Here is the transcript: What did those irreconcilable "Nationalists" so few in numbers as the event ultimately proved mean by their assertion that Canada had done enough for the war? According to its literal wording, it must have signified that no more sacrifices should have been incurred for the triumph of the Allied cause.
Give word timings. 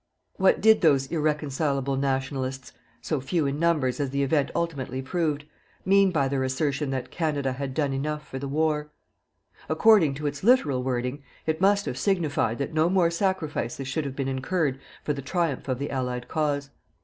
What 0.37 0.61
did 0.61 0.81
those 0.81 1.05
irreconcilable 1.11 1.95
"Nationalists" 1.95 2.73
so 3.03 3.21
few 3.21 3.45
in 3.45 3.59
numbers 3.59 3.99
as 3.99 4.09
the 4.09 4.23
event 4.23 4.49
ultimately 4.55 4.99
proved 4.99 5.45
mean 5.85 6.09
by 6.09 6.27
their 6.27 6.43
assertion 6.43 6.89
that 6.89 7.11
Canada 7.11 7.53
had 7.53 7.75
done 7.75 7.93
enough 7.93 8.27
for 8.27 8.39
the 8.39 8.47
war? 8.47 8.89
According 9.69 10.15
to 10.15 10.25
its 10.25 10.43
literal 10.43 10.81
wording, 10.81 11.21
it 11.45 11.61
must 11.61 11.85
have 11.85 11.99
signified 11.99 12.57
that 12.57 12.73
no 12.73 12.89
more 12.89 13.11
sacrifices 13.11 13.87
should 13.87 14.05
have 14.05 14.15
been 14.15 14.27
incurred 14.27 14.79
for 15.03 15.13
the 15.13 15.21
triumph 15.21 15.67
of 15.67 15.77
the 15.77 15.91
Allied 15.91 16.27
cause. 16.27 16.71